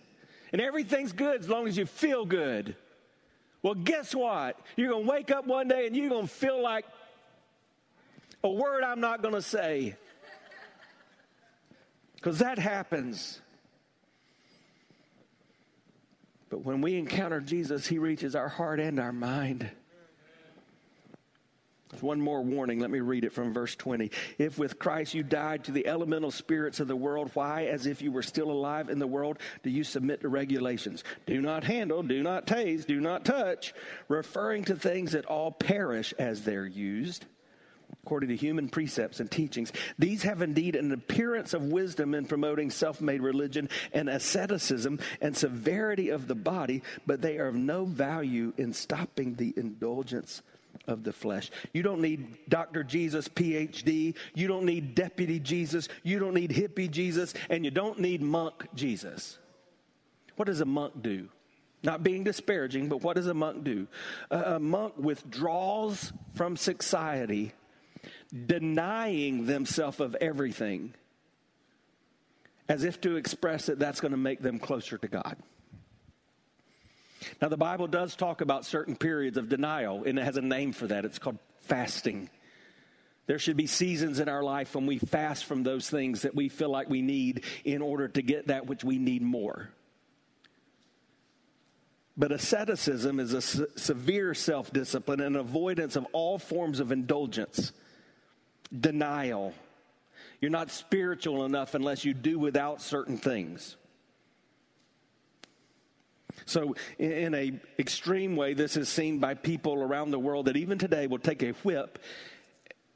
And 0.51 0.62
everything's 0.62 1.12
good 1.12 1.41
as 1.41 1.50
long 1.50 1.68
as 1.68 1.77
you 1.77 1.86
feel 1.86 2.25
good. 2.25 2.75
Well, 3.62 3.75
guess 3.75 4.15
what? 4.15 4.60
You're 4.75 4.89
going 4.89 5.06
to 5.06 5.12
wake 5.12 5.32
up 5.32 5.46
one 5.46 5.68
day 5.68 5.86
and 5.86 5.96
you're 5.96 6.10
going 6.10 6.27
to 6.27 6.34
feel 6.34 6.62
like 6.62 6.86
a 8.44 8.50
word 8.50 8.84
I'm 8.84 9.01
not 9.01 9.22
going 9.22 9.34
to 9.34 9.41
say. 9.41 9.96
Because 12.15 12.39
that 12.39 12.58
happens. 12.58 13.39
But 16.50 16.65
when 16.65 16.82
we 16.82 16.98
encounter 16.98 17.39
Jesus, 17.39 17.86
he 17.86 18.00
reaches 18.00 18.36
our 18.36 18.50
heart 18.50 18.79
and 18.79 19.00
our 19.00 19.13
mind. 19.13 19.70
One 22.01 22.22
more 22.22 22.41
warning. 22.41 22.79
Let 22.79 22.91
me 22.91 23.00
read 23.00 23.24
it 23.24 23.34
from 23.34 23.51
verse 23.51 23.75
20. 23.75 24.12
If 24.38 24.60
with 24.60 24.77
Christ 24.77 25.15
you 25.15 25.24
died 25.24 25.63
to 25.63 25.72
the 25.72 25.88
elemental 25.88 26.29
spirits 26.29 26.79
of 26.79 26.88
the 26.88 26.96
world, 26.96 27.31
why, 27.34 27.65
as 27.65 27.88
if 27.88 28.01
you 28.01 28.12
were 28.12 28.22
still 28.22 28.51
alive 28.51 28.89
in 28.89 29.00
the 29.00 29.08
world, 29.08 29.39
do 29.63 29.72
you 29.72 29.84
submit 29.84 30.22
to 30.22 30.29
regulations? 30.29 31.03
Do 31.25 31.41
not 31.41 31.63
handle, 31.63 32.03
do 32.03 32.22
not 32.22 32.46
tase, 32.46 32.86
do 32.86 33.01
not 33.01 33.25
touch, 33.25 33.74
referring 34.08 34.65
to 34.65 34.75
things 34.75 35.13
that 35.13 35.25
all 35.25 35.51
perish 35.51 36.13
as 36.19 36.43
they're 36.43 36.65
used 36.65 37.25
according 38.03 38.29
to 38.29 38.36
human 38.36 38.69
precepts 38.69 39.19
and 39.19 39.29
teachings. 39.29 39.74
These 39.98 40.24
have 40.24 40.41
indeed 40.41 40.75
an 40.75 40.91
appearance 40.91 41.53
of 41.53 41.63
wisdom 41.63 42.13
in 42.13 42.25
promoting 42.25 42.69
self 42.69 43.01
made 43.01 43.22
religion 43.22 43.67
and 43.93 44.10
asceticism 44.10 45.00
and 45.22 45.36
severity 45.36 46.10
of 46.10 46.27
the 46.27 46.36
body, 46.36 46.84
but 47.08 47.22
they 47.22 47.39
are 47.39 47.48
of 47.48 47.55
no 47.55 47.86
value 47.86 48.53
in 48.58 48.74
stopping 48.74 49.36
the 49.36 49.53
indulgence 49.58 50.43
of 50.88 51.03
the 51.03 51.13
flesh. 51.13 51.51
You 51.74 51.83
don't 51.83 52.01
need 52.01 52.38
Dr. 52.50 52.83
Jesus, 52.83 53.27
PhD. 53.27 54.15
You 54.33 54.48
don't 54.48 54.65
need 54.65 54.95
Deputy 54.95 55.39
Jesus. 55.39 55.88
You 56.03 56.19
don't 56.19 56.33
need 56.33 56.51
Hippie 56.51 56.89
Jesus. 56.89 57.33
And 57.50 57.63
you 57.63 57.71
don't 57.71 58.00
need 58.00 58.21
Monk 58.21 58.67
Jesus. 58.74 59.38
What 60.36 60.45
does 60.45 60.62
a 60.62 60.65
monk 60.65 61.01
do? 61.01 61.27
Not 61.83 62.03
being 62.03 62.24
disparaging, 62.24 62.89
but 62.89 63.01
what 63.01 63.15
does 63.15 63.27
a 63.27 63.33
monk 63.33 63.63
do? 63.63 63.88
a 64.31 64.59
monk 64.59 64.93
withdraws 64.98 66.13
from 66.36 66.55
society, 66.57 67.53
denying 68.45 69.45
themselves 69.45 70.00
of 70.00 70.15
everything, 70.15 70.93
as 72.67 72.83
if 72.83 73.01
to 73.01 73.15
express 73.17 73.65
that 73.65 73.79
that's 73.79 74.00
going 74.00 74.12
to 74.12 74.17
make 74.17 74.41
them 74.41 74.59
closer 74.59 74.98
to 74.98 75.07
God. 75.07 75.38
Now, 77.41 77.49
the 77.49 77.57
Bible 77.57 77.88
does 77.88 78.15
talk 78.15 78.41
about 78.41 78.65
certain 78.65 78.95
periods 78.95 79.38
of 79.38 79.49
denial, 79.49 80.03
and 80.03 80.17
it 80.17 80.23
has 80.23 80.38
a 80.38 80.41
name 80.41 80.73
for 80.73 80.88
that. 80.88 81.05
It's 81.05 81.19
called 81.19 81.39
fasting. 81.61 82.29
There 83.27 83.39
should 83.39 83.57
be 83.57 83.67
seasons 83.67 84.19
in 84.19 84.27
our 84.27 84.41
life 84.41 84.73
when 84.73 84.88
we 84.88 84.97
fast 84.97 85.45
from 85.45 85.63
those 85.63 85.89
things 85.89 86.23
that 86.23 86.33
we 86.33 86.49
feel 86.49 86.69
like 86.69 86.89
we 86.89 87.01
need 87.01 87.43
in 87.63 87.81
order 87.81 88.07
to 88.07 88.21
get 88.21 88.47
that 88.47 88.65
which 88.65 88.83
we 88.83 88.97
need 88.97 89.21
more. 89.21 89.69
But 92.17 92.31
asceticism 92.31 93.19
is 93.19 93.33
a 93.33 93.41
se- 93.41 93.65
severe 93.75 94.33
self 94.33 94.73
discipline 94.73 95.21
and 95.21 95.38
avoidance 95.38 95.95
of 95.95 96.05
all 96.11 96.38
forms 96.38 96.79
of 96.79 96.91
indulgence, 96.91 97.71
denial. 98.77 99.53
You're 100.41 100.51
not 100.51 100.71
spiritual 100.71 101.45
enough 101.45 101.75
unless 101.75 102.03
you 102.03 102.13
do 102.13 102.39
without 102.39 102.81
certain 102.81 103.17
things. 103.17 103.77
So, 106.46 106.75
in 106.98 107.34
a 107.34 107.60
extreme 107.77 108.36
way, 108.36 108.53
this 108.53 108.77
is 108.77 108.89
seen 108.89 109.19
by 109.19 109.34
people 109.34 109.75
around 109.75 110.12
the 110.12 110.19
world 110.19 110.46
that 110.46 110.58
even 110.58 110.77
today 110.77 111.08
will 111.08 111.19
take 111.19 111.43
a 111.43 111.51
whip 111.63 112.00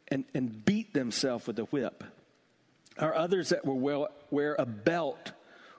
and, 0.08 0.26
and 0.34 0.64
beat 0.64 0.94
themselves 0.94 1.48
with 1.48 1.60
a 1.60 1.66
whip. 1.66 2.04
Or 3.00 3.16
others 3.16 3.50
that 3.50 3.66
will 3.66 4.08
wear 4.30 4.56
a 4.58 4.66
belt 4.66 5.32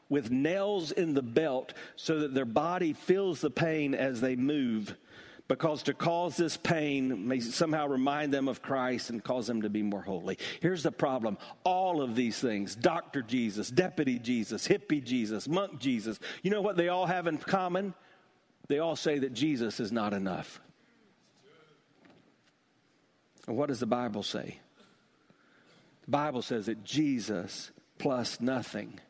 with 0.09 0.30
nails 0.30 0.92
in 0.92 1.14
the 1.14 1.23
belt 1.23 1.73
so 1.97 2.21
that 2.21 2.35
their 2.35 2.44
body 2.44 2.92
feels 2.92 3.40
the 3.40 3.50
pain 3.50 3.94
as 3.94 4.21
they 4.21 4.37
move 4.37 4.94
because 5.46 5.82
to 5.84 5.94
cause 5.94 6.36
this 6.36 6.56
pain 6.56 7.28
may 7.28 7.40
somehow 7.40 7.86
remind 7.86 8.32
them 8.32 8.48
of 8.48 8.62
Christ 8.62 9.10
and 9.10 9.22
cause 9.22 9.46
them 9.46 9.62
to 9.62 9.68
be 9.68 9.82
more 9.82 10.02
holy. 10.02 10.38
Here's 10.60 10.82
the 10.82 10.92
problem 10.92 11.38
all 11.64 12.00
of 12.00 12.14
these 12.14 12.38
things 12.38 12.74
Dr. 12.74 13.22
Jesus, 13.22 13.68
Deputy 13.70 14.18
Jesus, 14.18 14.66
Hippie 14.66 15.04
Jesus, 15.04 15.46
Monk 15.46 15.78
Jesus 15.78 16.18
you 16.42 16.50
know 16.50 16.62
what 16.62 16.76
they 16.76 16.88
all 16.88 17.06
have 17.06 17.26
in 17.26 17.38
common? 17.38 17.94
They 18.68 18.78
all 18.78 18.96
say 18.96 19.18
that 19.18 19.34
Jesus 19.34 19.80
is 19.80 19.92
not 19.92 20.14
enough. 20.14 20.60
And 23.46 23.56
what 23.56 23.68
does 23.68 23.80
the 23.80 23.86
Bible 23.86 24.22
say? 24.22 24.58
The 26.06 26.10
Bible 26.10 26.42
says 26.42 26.66
that 26.66 26.84
Jesus 26.84 27.70
plus 27.98 28.40
nothing 28.40 29.00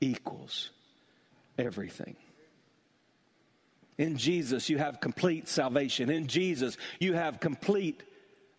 equals 0.00 0.70
everything. 1.58 2.16
In 3.98 4.16
Jesus, 4.16 4.68
you 4.68 4.78
have 4.78 5.00
complete 5.00 5.48
salvation. 5.48 6.10
In 6.10 6.26
Jesus, 6.26 6.76
you 6.98 7.12
have 7.12 7.40
complete 7.40 8.02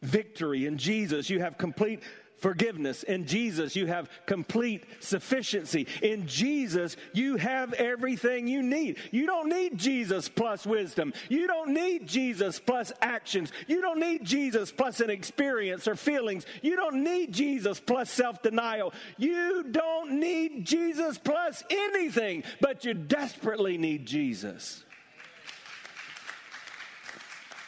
victory. 0.01 0.65
In 0.65 0.77
Jesus, 0.77 1.30
you 1.30 1.39
have 1.39 1.58
complete 1.58 2.01
forgiveness. 2.38 3.04
In 3.04 3.25
Jesus, 3.25 3.75
you 3.75 3.88
have 3.88 4.10
complete 4.25 4.86
sufficiency. 5.00 5.88
In 6.01 6.27
Jesus, 6.27 6.96
you 7.13 7.38
have 7.38 7.74
everything 7.74 8.48
you 8.48 8.62
need. 8.62 8.98
You 9.12 9.25
don't 9.25 9.50
need 9.50 9.77
Jesus 9.77 10.30
plus 10.30 10.65
wisdom. 10.65 11.13
You 11.30 11.48
don't 11.48 11.74
need 11.74 12.08
Jesus 12.08 12.60
plus 12.60 12.92
actions. 13.01 13.51
You 13.68 13.82
don't 13.82 14.00
need 14.00 14.24
Jesus 14.24 14.72
plus 14.72 15.00
an 15.00 15.10
experience 15.10 15.88
or 15.88 15.96
feelings. 15.96 16.46
You 16.62 16.75
don't 16.75 17.04
need 17.04 17.34
Jesus 17.34 17.80
plus 17.80 18.10
self 18.10 18.42
denial. 18.42 18.94
You 19.18 19.63
don't 19.63 20.20
need 20.20 20.65
Jesus 20.65 21.18
plus 21.18 21.64
anything, 21.70 22.44
but 22.62 22.86
you 22.86 22.94
desperately 22.94 23.77
need 23.77 24.05
Jesus. 24.05 24.83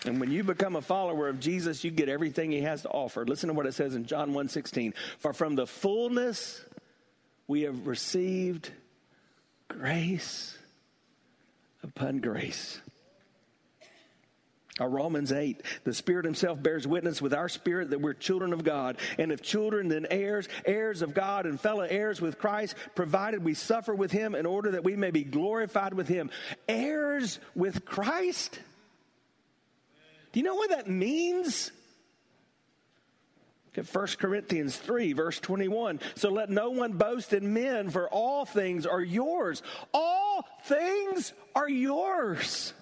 And 0.07 0.19
when 0.19 0.31
you 0.31 0.43
become 0.43 0.75
a 0.75 0.81
follower 0.81 1.27
of 1.27 1.39
Jesus, 1.39 1.83
you 1.83 1.91
get 1.91 2.09
everything 2.09 2.51
he 2.51 2.61
has 2.61 2.83
to 2.83 2.89
offer. 2.89 3.25
Listen 3.25 3.47
to 3.49 3.53
what 3.53 3.65
it 3.65 3.73
says 3.73 3.95
in 3.95 4.05
John 4.05 4.33
1:16. 4.33 4.93
For 5.19 5.33
from 5.33 5.55
the 5.55 5.67
fullness 5.67 6.63
we 7.47 7.61
have 7.61 7.87
received 7.87 8.71
grace 9.67 10.57
upon 11.83 12.19
grace. 12.19 12.81
Our 14.79 14.89
Romans 14.89 15.31
8, 15.31 15.63
the 15.85 15.93
Spirit 15.93 16.25
Himself 16.25 16.61
bears 16.61 16.85
witness 16.85 17.19
with 17.19 17.33
our 17.33 17.49
spirit 17.49 17.89
that 17.89 18.01
we're 18.01 18.13
children 18.13 18.53
of 18.53 18.63
God. 18.63 18.97
And 19.17 19.31
if 19.31 19.41
children, 19.41 19.87
then 19.87 20.05
heirs, 20.11 20.47
heirs 20.65 21.01
of 21.01 21.15
God 21.15 21.47
and 21.47 21.59
fellow 21.59 21.81
heirs 21.81 22.21
with 22.21 22.37
Christ, 22.37 22.75
provided 22.93 23.43
we 23.43 23.55
suffer 23.55 23.95
with 23.95 24.11
Him 24.11 24.35
in 24.35 24.45
order 24.45 24.71
that 24.71 24.83
we 24.83 24.95
may 24.95 25.09
be 25.09 25.23
glorified 25.23 25.95
with 25.95 26.07
Him. 26.07 26.29
Heirs 26.67 27.39
with 27.55 27.85
Christ? 27.85 28.59
Do 30.37 30.41
you 30.41 30.47
know 30.47 30.53
what 30.53 30.69
that 30.69 30.87
means? 30.87 31.71
Look 33.65 33.87
at 33.87 33.91
1 33.91 34.07
Corinthians 34.19 34.77
3, 34.77 35.13
verse 35.13 35.39
21. 35.39 35.99
So 36.13 36.29
let 36.29 36.51
no 36.51 36.69
one 36.69 36.91
boast 36.91 37.33
in 37.33 37.55
men, 37.55 37.89
for 37.89 38.07
all 38.07 38.45
things 38.45 38.85
are 38.85 39.01
yours. 39.01 39.63
All 39.95 40.47
things 40.65 41.33
are 41.55 41.67
yours. 41.67 42.75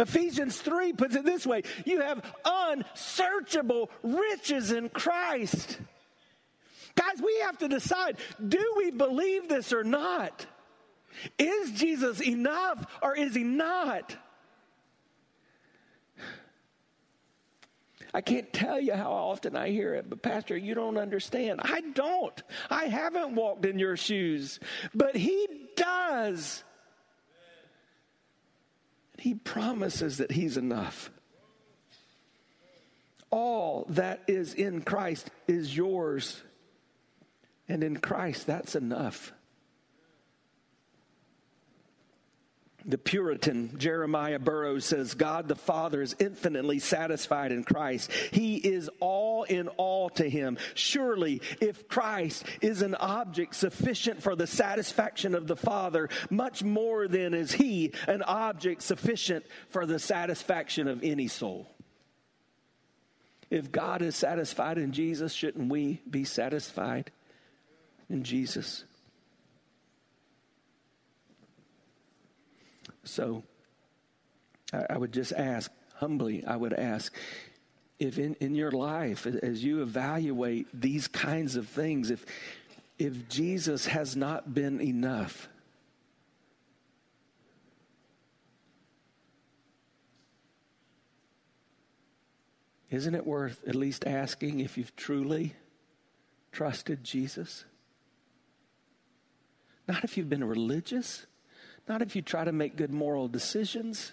Ephesians 0.00 0.60
3 0.60 0.94
puts 0.94 1.14
it 1.14 1.24
this 1.24 1.46
way 1.46 1.62
you 1.86 2.00
have 2.00 2.24
unsearchable 2.44 3.88
riches 4.02 4.72
in 4.72 4.88
Christ. 4.88 5.78
Guys, 6.96 7.22
we 7.22 7.38
have 7.44 7.58
to 7.58 7.68
decide 7.68 8.16
do 8.44 8.74
we 8.76 8.90
believe 8.90 9.48
this 9.48 9.72
or 9.72 9.84
not? 9.84 10.44
Is 11.38 11.70
Jesus 11.70 12.20
enough 12.20 12.84
or 13.00 13.16
is 13.16 13.36
he 13.36 13.44
not? 13.44 14.16
I 18.14 18.20
can't 18.20 18.52
tell 18.52 18.80
you 18.80 18.94
how 18.94 19.12
often 19.12 19.56
I 19.56 19.70
hear 19.70 19.94
it, 19.94 20.08
but 20.08 20.22
Pastor, 20.22 20.56
you 20.56 20.74
don't 20.74 20.96
understand. 20.96 21.60
I 21.62 21.80
don't. 21.80 22.42
I 22.70 22.86
haven't 22.86 23.34
walked 23.34 23.66
in 23.66 23.78
your 23.78 23.96
shoes, 23.96 24.58
but 24.94 25.14
He 25.16 25.46
does. 25.76 26.64
He 29.18 29.34
promises 29.34 30.18
that 30.18 30.30
He's 30.30 30.56
enough. 30.56 31.10
All 33.30 33.84
that 33.90 34.22
is 34.26 34.54
in 34.54 34.82
Christ 34.82 35.30
is 35.46 35.76
yours. 35.76 36.40
And 37.68 37.84
in 37.84 37.98
Christ, 37.98 38.46
that's 38.46 38.74
enough. 38.74 39.32
The 42.84 42.98
Puritan 42.98 43.76
Jeremiah 43.76 44.38
Burroughs 44.38 44.84
says, 44.84 45.14
God 45.14 45.48
the 45.48 45.56
Father 45.56 46.00
is 46.00 46.14
infinitely 46.20 46.78
satisfied 46.78 47.50
in 47.50 47.64
Christ. 47.64 48.10
He 48.30 48.56
is 48.56 48.88
all 49.00 49.42
in 49.42 49.66
all 49.68 50.10
to 50.10 50.28
him. 50.28 50.58
Surely, 50.74 51.42
if 51.60 51.88
Christ 51.88 52.44
is 52.60 52.82
an 52.82 52.94
object 52.94 53.56
sufficient 53.56 54.22
for 54.22 54.36
the 54.36 54.46
satisfaction 54.46 55.34
of 55.34 55.48
the 55.48 55.56
Father, 55.56 56.08
much 56.30 56.62
more 56.62 57.08
then 57.08 57.34
is 57.34 57.52
he 57.52 57.92
an 58.06 58.22
object 58.22 58.82
sufficient 58.82 59.44
for 59.70 59.84
the 59.84 59.98
satisfaction 59.98 60.86
of 60.86 61.02
any 61.02 61.26
soul. 61.26 61.68
If 63.50 63.72
God 63.72 64.02
is 64.02 64.14
satisfied 64.14 64.78
in 64.78 64.92
Jesus, 64.92 65.32
shouldn't 65.32 65.70
we 65.70 66.00
be 66.08 66.24
satisfied 66.24 67.10
in 68.08 68.22
Jesus? 68.22 68.84
So 73.08 73.42
I, 74.72 74.86
I 74.90 74.98
would 74.98 75.12
just 75.12 75.32
ask, 75.32 75.70
humbly, 75.94 76.44
I 76.46 76.56
would 76.56 76.72
ask, 76.72 77.14
if 77.98 78.18
in, 78.18 78.34
in 78.34 78.54
your 78.54 78.70
life, 78.70 79.26
as 79.26 79.64
you 79.64 79.82
evaluate 79.82 80.68
these 80.72 81.08
kinds 81.08 81.56
of 81.56 81.68
things, 81.68 82.10
if, 82.10 82.24
if 82.98 83.28
Jesus 83.28 83.86
has 83.86 84.16
not 84.16 84.54
been 84.54 84.80
enough, 84.80 85.48
isn't 92.90 93.14
it 93.14 93.26
worth 93.26 93.60
at 93.66 93.74
least 93.74 94.06
asking 94.06 94.60
if 94.60 94.78
you've 94.78 94.94
truly 94.94 95.54
trusted 96.52 97.02
Jesus? 97.02 97.64
Not 99.88 100.04
if 100.04 100.16
you've 100.16 100.28
been 100.28 100.44
religious, 100.44 101.26
not 101.88 102.02
if 102.02 102.14
you 102.14 102.22
try 102.22 102.44
to 102.44 102.52
make 102.52 102.76
good 102.76 102.92
moral 102.92 103.28
decisions, 103.28 104.12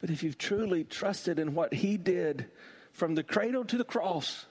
but 0.00 0.10
if 0.10 0.22
you've 0.22 0.38
truly 0.38 0.84
trusted 0.84 1.38
in 1.38 1.54
what 1.54 1.74
He 1.74 1.96
did 1.96 2.46
from 2.92 3.14
the 3.14 3.22
cradle 3.22 3.64
to 3.64 3.76
the 3.76 3.84
cross 3.84 4.46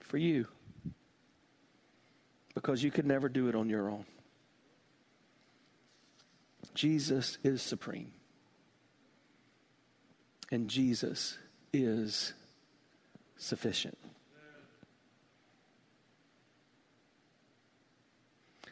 for 0.00 0.18
you, 0.18 0.46
because 2.54 2.82
you 2.82 2.90
could 2.90 3.06
never 3.06 3.28
do 3.28 3.48
it 3.48 3.54
on 3.54 3.68
your 3.68 3.88
own. 3.88 4.04
Jesus 6.74 7.38
is 7.42 7.62
supreme. 7.62 8.12
And 10.50 10.68
Jesus 10.68 11.38
is 11.72 12.32
sufficient. 13.36 13.96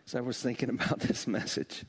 So 0.09 0.17
I 0.17 0.23
was 0.23 0.41
thinking 0.41 0.71
about 0.71 1.01
this 1.01 1.27
message. 1.27 1.85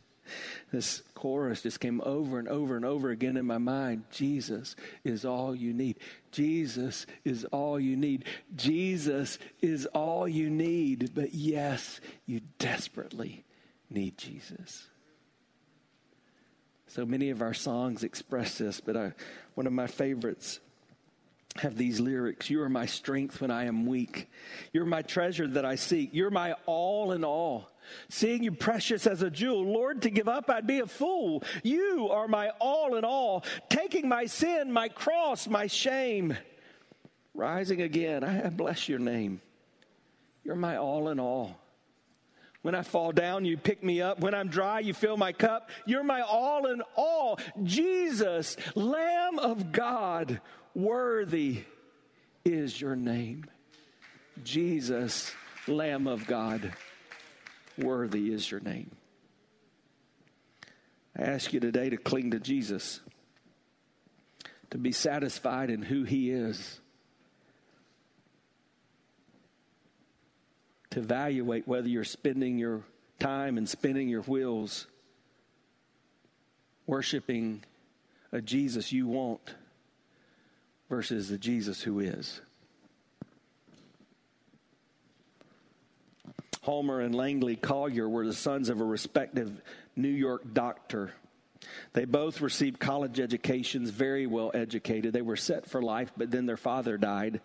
This 0.74 1.02
chorus 1.16 1.62
just 1.62 1.80
came 1.80 2.02
over 2.02 2.38
and 2.38 2.50
over 2.50 2.76
and 2.76 2.84
over 2.84 3.12
again 3.12 3.38
in 3.38 3.46
my 3.46 3.58
mind. 3.58 4.04
Jesus 4.12 4.76
is 5.06 5.24
all 5.24 5.56
you 5.56 5.74
need. 5.74 6.00
Jesus 6.34 7.06
is 7.24 7.46
all 7.46 7.80
you 7.80 7.96
need. 7.96 8.26
Jesus 8.58 9.40
is 9.62 9.86
all 9.86 10.28
you 10.28 10.50
need. 10.50 11.12
But 11.16 11.34
yes, 11.34 12.02
you 12.26 12.42
desperately 12.60 13.46
need 13.90 14.18
Jesus. 14.18 14.88
So 16.88 17.06
many 17.06 17.30
of 17.30 17.42
our 17.42 17.54
songs 17.54 18.04
express 18.04 18.58
this, 18.58 18.82
but 18.82 18.98
I, 18.98 19.14
one 19.54 19.66
of 19.66 19.72
my 19.72 19.88
favorites 19.88 20.60
have 21.58 21.76
these 21.76 22.00
lyrics 22.00 22.50
You 22.50 22.62
are 22.62 22.70
my 22.70 22.86
strength 22.86 23.42
when 23.42 23.52
I 23.52 23.66
am 23.66 23.86
weak. 23.86 24.30
You're 24.72 24.86
my 24.86 25.02
treasure 25.02 25.48
that 25.48 25.66
I 25.66 25.76
seek. 25.76 26.12
You're 26.14 26.30
my 26.30 26.54
all 26.66 27.12
in 27.12 27.24
all. 27.24 27.70
Seeing 28.10 28.44
you 28.44 28.52
precious 28.52 29.08
as 29.08 29.24
a 29.24 29.32
jewel, 29.32 29.64
Lord, 29.64 30.04
to 30.04 30.10
give 30.12 30.28
up, 30.28 30.50
I'd 30.50 30.68
be 30.68 30.80
a 30.80 30.86
fool. 30.86 31.44
You 31.64 32.10
are 32.12 32.28
my 32.28 32.52
all 32.60 32.96
in 32.96 33.04
all, 33.04 33.44
taking 33.68 34.08
my 34.08 34.26
sin, 34.26 34.72
my 34.72 34.90
cross, 34.90 35.48
my 35.48 35.68
shame. 35.68 36.38
Rising 37.34 37.82
again, 37.82 38.24
I 38.24 38.50
bless 38.50 38.88
your 38.88 39.00
name. 39.00 39.42
You're 40.44 40.56
my 40.56 40.78
all 40.78 41.10
in 41.10 41.20
all. 41.20 41.60
When 42.62 42.76
I 42.76 42.82
fall 42.82 43.14
down, 43.14 43.46
you 43.46 43.56
pick 43.56 43.84
me 43.84 44.02
up. 44.02 44.20
When 44.20 44.34
I'm 44.34 44.50
dry, 44.50 44.82
you 44.82 44.94
fill 44.94 45.16
my 45.16 45.32
cup. 45.32 45.70
You're 45.86 46.04
my 46.04 46.22
all 46.22 46.66
in 46.66 46.82
all. 46.96 47.40
Jesus, 47.64 48.58
Lamb 48.76 49.40
of 49.40 49.72
God, 49.72 50.42
worthy 50.74 51.64
is 52.46 52.80
your 52.80 52.96
name. 52.96 53.46
Jesus, 54.44 55.32
Lamb 55.68 56.08
of 56.08 56.26
God, 56.26 56.74
worthy 57.78 58.32
is 58.32 58.50
your 58.50 58.60
name. 58.60 58.92
I 61.18 61.24
ask 61.24 61.52
you 61.52 61.60
today 61.60 61.90
to 61.90 61.98
cling 61.98 62.32
to 62.32 62.40
Jesus, 62.40 63.02
to 64.70 64.78
be 64.78 64.92
satisfied 64.92 65.70
in 65.70 65.82
who 65.82 66.04
He 66.04 66.32
is, 66.32 66.80
to 70.92 71.00
evaluate 71.00 71.68
whether 71.68 71.88
you're 71.88 72.04
spending 72.04 72.58
your 72.58 72.84
time 73.20 73.58
and 73.58 73.68
spinning 73.68 74.08
your 74.08 74.22
wheels 74.22 74.88
worshiping 76.88 77.64
a 78.32 78.42
Jesus 78.42 78.92
you 78.92 79.08
want 79.08 79.54
versus 80.90 81.30
the 81.30 81.38
Jesus 81.38 81.82
who 81.82 82.00
is. 82.00 82.42
Homer 86.62 87.00
and 87.00 87.16
Langley 87.16 87.56
Collyer 87.56 88.10
were 88.10 88.26
the 88.26 88.34
sons 88.34 88.70
of 88.70 88.82
a 88.82 88.84
respected 88.84 89.62
New 89.96 90.10
York 90.10 90.54
doctor. 90.54 91.14
They 91.94 92.06
both 92.06 92.42
received 92.42 92.80
college 92.80 93.20
educations, 93.20 93.90
very 93.90 94.28
well 94.28 94.52
educated. 94.54 95.14
They 95.14 95.22
were 95.22 95.36
set 95.36 95.70
for 95.70 95.82
life, 95.82 96.12
but 96.18 96.32
then 96.32 96.46
their 96.46 96.58
father 96.58 96.98
died, 96.98 97.42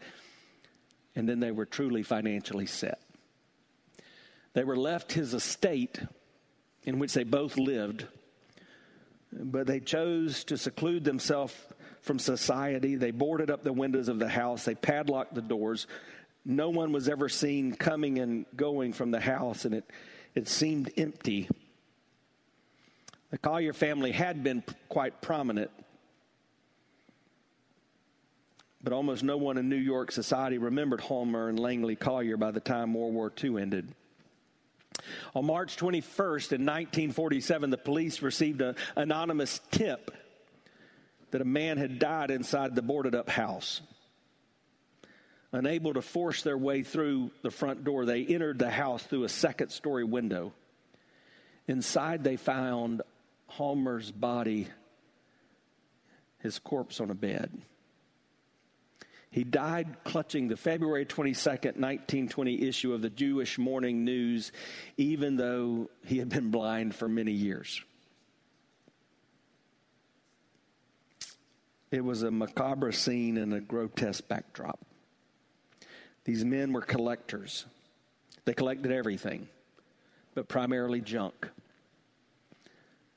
and 1.14 1.28
then 1.28 1.40
they 1.40 1.52
were 1.52 1.66
truly 1.66 2.02
financially 2.02 2.66
set. 2.66 3.00
They 4.54 4.64
were 4.64 4.76
left 4.76 5.12
his 5.12 5.34
estate 5.34 6.00
in 6.84 6.98
which 6.98 7.14
they 7.14 7.24
both 7.24 7.56
lived, 7.56 8.06
but 9.32 9.66
they 9.66 9.80
chose 9.80 10.44
to 10.44 10.56
seclude 10.56 11.04
themselves 11.04 11.54
from 12.04 12.18
society. 12.18 12.96
They 12.96 13.10
boarded 13.10 13.50
up 13.50 13.64
the 13.64 13.72
windows 13.72 14.08
of 14.08 14.18
the 14.18 14.28
house, 14.28 14.64
they 14.64 14.74
padlocked 14.74 15.34
the 15.34 15.42
doors. 15.42 15.86
No 16.46 16.68
one 16.68 16.92
was 16.92 17.08
ever 17.08 17.30
seen 17.30 17.72
coming 17.72 18.18
and 18.18 18.44
going 18.54 18.92
from 18.92 19.10
the 19.10 19.20
house, 19.20 19.64
and 19.64 19.74
it, 19.74 19.90
it 20.34 20.46
seemed 20.46 20.92
empty. 20.96 21.48
The 23.30 23.38
Collyer 23.38 23.74
family 23.74 24.12
had 24.12 24.44
been 24.44 24.62
quite 24.90 25.22
prominent, 25.22 25.70
but 28.82 28.92
almost 28.92 29.22
no 29.22 29.38
one 29.38 29.56
in 29.56 29.70
New 29.70 29.76
York 29.76 30.12
society 30.12 30.58
remembered 30.58 31.00
Homer 31.00 31.48
and 31.48 31.58
Langley 31.58 31.96
Collyer 31.96 32.38
by 32.38 32.50
the 32.50 32.60
time 32.60 32.92
World 32.92 33.14
War 33.14 33.32
II 33.42 33.62
ended. 33.62 33.88
On 35.34 35.46
March 35.46 35.76
21st 35.78 36.52
in 36.52 36.66
1947, 36.66 37.70
the 37.70 37.78
police 37.78 38.20
received 38.20 38.60
an 38.60 38.76
anonymous 38.96 39.60
tip 39.70 40.10
that 41.34 41.42
a 41.42 41.44
man 41.44 41.78
had 41.78 41.98
died 41.98 42.30
inside 42.30 42.76
the 42.76 42.80
boarded 42.80 43.12
up 43.12 43.28
house. 43.28 43.80
Unable 45.50 45.92
to 45.92 46.00
force 46.00 46.44
their 46.44 46.56
way 46.56 46.84
through 46.84 47.32
the 47.42 47.50
front 47.50 47.82
door, 47.82 48.06
they 48.06 48.24
entered 48.24 48.56
the 48.56 48.70
house 48.70 49.02
through 49.02 49.24
a 49.24 49.28
second 49.28 49.70
story 49.70 50.04
window. 50.04 50.52
Inside, 51.66 52.22
they 52.22 52.36
found 52.36 53.02
Homer's 53.48 54.12
body, 54.12 54.68
his 56.38 56.60
corpse 56.60 57.00
on 57.00 57.10
a 57.10 57.16
bed. 57.16 57.50
He 59.32 59.42
died 59.42 60.04
clutching 60.04 60.46
the 60.46 60.56
February 60.56 61.04
22nd, 61.04 61.80
1920 61.80 62.62
issue 62.62 62.92
of 62.92 63.02
the 63.02 63.10
Jewish 63.10 63.58
Morning 63.58 64.04
News, 64.04 64.52
even 64.96 65.34
though 65.34 65.90
he 66.06 66.18
had 66.18 66.28
been 66.28 66.52
blind 66.52 66.94
for 66.94 67.08
many 67.08 67.32
years. 67.32 67.82
It 71.94 72.04
was 72.04 72.24
a 72.24 72.30
macabre 72.32 72.90
scene 72.90 73.36
and 73.36 73.54
a 73.54 73.60
grotesque 73.60 74.26
backdrop. 74.26 74.84
These 76.24 76.44
men 76.44 76.72
were 76.72 76.80
collectors. 76.80 77.66
They 78.44 78.52
collected 78.52 78.90
everything, 78.90 79.46
but 80.34 80.48
primarily 80.48 81.00
junk. 81.00 81.48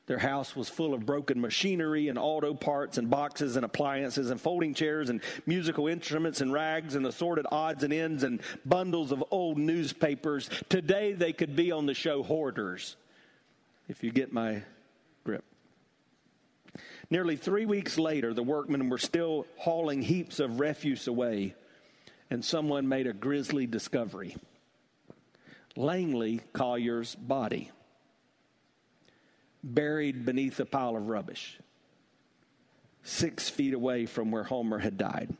Their 0.06 0.20
house 0.20 0.56
was 0.56 0.70
full 0.70 0.94
of 0.94 1.08
broken 1.08 1.42
machinery 1.42 2.08
and 2.08 2.20
auto 2.20 2.54
parts 2.54 3.00
and 3.00 3.10
boxes 3.10 3.56
and 3.56 3.66
appliances 3.66 4.30
and 4.30 4.40
folding 4.40 4.76
chairs 4.76 5.10
and 5.10 5.22
musical 5.48 5.88
instruments 5.88 6.40
and 6.42 6.54
rags 6.54 6.94
and 6.94 7.08
assorted 7.08 7.48
odds 7.52 7.84
and 7.84 7.92
ends 7.92 8.22
and 8.22 8.42
bundles 8.64 9.12
of 9.12 9.24
old 9.32 9.58
newspapers. 9.58 10.52
Today 10.70 11.14
they 11.14 11.34
could 11.34 11.56
be 11.56 11.72
on 11.72 11.88
the 11.88 11.96
show 11.96 12.22
Hoarders, 12.22 12.96
if 13.90 14.04
you 14.04 14.12
get 14.12 14.32
my. 14.32 14.62
Nearly 17.10 17.38
three 17.38 17.66
weeks 17.66 17.98
later, 17.98 18.34
the 18.34 18.44
workmen 18.44 18.90
were 18.90 18.98
still 18.98 19.48
hauling 19.58 20.02
heaps 20.02 20.40
of 20.40 20.60
refuse 20.60 21.08
away, 21.08 21.56
and 22.30 22.44
someone 22.44 22.88
made 22.88 23.08
a 23.08 23.14
grisly 23.14 23.66
discovery 23.66 24.36
Langley 25.78 26.42
Collyer's 26.54 27.16
body, 27.16 27.72
buried 29.64 30.26
beneath 30.26 30.60
a 30.60 30.66
pile 30.66 30.98
of 30.98 31.08
rubbish, 31.08 31.60
six 33.04 33.48
feet 33.48 33.74
away 33.74 34.06
from 34.06 34.32
where 34.32 34.44
Homer 34.44 34.80
had 34.80 34.98
died. 34.98 35.36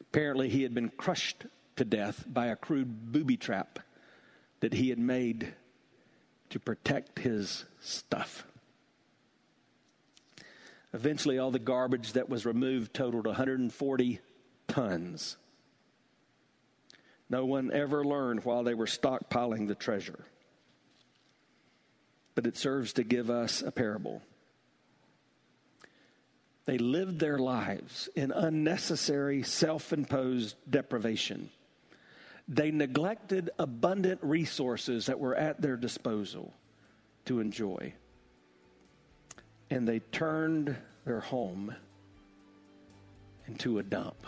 Apparently, 0.00 0.48
he 0.48 0.62
had 0.62 0.74
been 0.74 0.90
crushed 0.90 1.46
to 1.76 1.84
death 1.84 2.24
by 2.26 2.46
a 2.46 2.56
crude 2.56 3.12
booby 3.12 3.36
trap 3.36 3.78
that 4.60 4.74
he 4.74 4.90
had 4.90 4.98
made 4.98 5.54
to 6.50 6.60
protect 6.60 7.20
his 7.20 7.64
stuff. 7.80 8.47
Eventually, 10.94 11.38
all 11.38 11.50
the 11.50 11.58
garbage 11.58 12.12
that 12.14 12.28
was 12.28 12.46
removed 12.46 12.94
totaled 12.94 13.26
140 13.26 14.20
tons. 14.68 15.36
No 17.28 17.44
one 17.44 17.70
ever 17.72 18.04
learned 18.04 18.44
while 18.44 18.62
they 18.62 18.74
were 18.74 18.86
stockpiling 18.86 19.68
the 19.68 19.74
treasure. 19.74 20.24
But 22.34 22.46
it 22.46 22.56
serves 22.56 22.94
to 22.94 23.04
give 23.04 23.28
us 23.28 23.60
a 23.60 23.70
parable. 23.70 24.22
They 26.64 26.78
lived 26.78 27.18
their 27.18 27.38
lives 27.38 28.08
in 28.14 28.30
unnecessary, 28.30 29.42
self 29.42 29.92
imposed 29.92 30.56
deprivation. 30.68 31.50
They 32.46 32.70
neglected 32.70 33.50
abundant 33.58 34.20
resources 34.22 35.06
that 35.06 35.18
were 35.18 35.34
at 35.34 35.60
their 35.60 35.76
disposal 35.76 36.54
to 37.26 37.40
enjoy 37.40 37.92
and 39.70 39.86
they 39.86 39.98
turned 39.98 40.76
their 41.04 41.20
home 41.20 41.74
into 43.46 43.78
a 43.78 43.82
dump. 43.82 44.26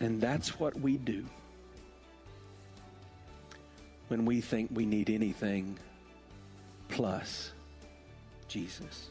And 0.00 0.20
that's 0.20 0.60
what 0.60 0.78
we 0.78 0.96
do 0.98 1.24
when 4.08 4.24
we 4.24 4.40
think 4.40 4.70
we 4.72 4.84
need 4.84 5.10
anything 5.10 5.78
plus 6.88 7.52
Jesus. 8.46 9.10